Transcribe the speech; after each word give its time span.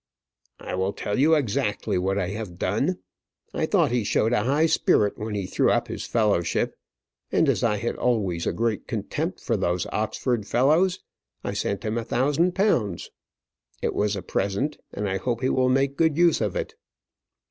"I 0.59 0.73
will 0.73 0.93
tell 0.93 1.19
you 1.19 1.35
exactly 1.35 1.95
what 1.99 2.17
I 2.17 2.29
have 2.29 2.57
done. 2.57 2.97
I 3.53 3.67
thought 3.67 3.91
he 3.91 4.03
showed 4.03 4.33
a 4.33 4.41
high 4.45 4.65
spirit 4.65 5.15
when 5.15 5.35
he 5.35 5.45
threw 5.45 5.69
up 5.69 5.89
his 5.89 6.07
fellowship, 6.07 6.75
and 7.31 7.47
as 7.47 7.63
I 7.63 7.77
had 7.77 7.97
always 7.97 8.47
a 8.47 8.51
great 8.51 8.87
contempt 8.87 9.39
for 9.39 9.55
those 9.55 9.85
Oxford 9.91 10.47
fellows, 10.47 11.01
I 11.43 11.53
sent 11.53 11.83
him 11.85 11.99
a 11.99 12.03
thousand 12.03 12.55
pounds. 12.55 13.11
It 13.83 13.93
was 13.93 14.15
a 14.15 14.23
present, 14.23 14.79
and 14.91 15.07
I 15.07 15.17
hope 15.17 15.41
he 15.41 15.49
will 15.51 15.69
make 15.69 15.97
good 15.97 16.17
use 16.17 16.41
of 16.41 16.55
it." 16.55 16.73